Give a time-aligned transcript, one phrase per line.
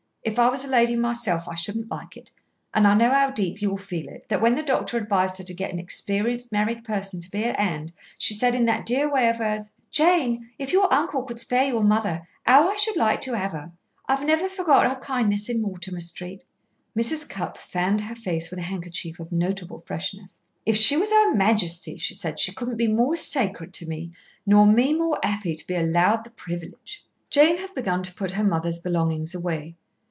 [0.23, 2.29] If I was a lady myself, I shouldn't like it.
[2.75, 5.53] And I know how deep you'll feel it, that when the doctor advised her to
[5.55, 9.29] get an experienced married person to be at hand, she said in that dear way
[9.29, 13.35] of hers, 'Jane, if your uncle could spare your mother, how I should like to
[13.35, 13.71] have her.
[14.07, 16.43] I've never forgot her kindness in Mortimer Street.'"
[16.95, 17.27] Mrs.
[17.27, 20.39] Cupp fanned her face with a handkerchief of notable freshness.
[20.67, 24.11] "If she was Her Majesty," she said, "she couldn't be more sacred to me,
[24.45, 28.43] nor me more happy to be allowed the privilege." Jane had begun to put her
[28.43, 29.73] mother's belongings away.